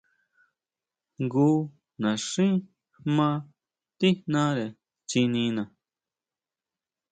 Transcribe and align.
Jngu 1.23 1.49
naxín 2.01 2.53
jmá 3.03 3.29
tíjnare 3.97 4.65
tsinina. 5.09 5.63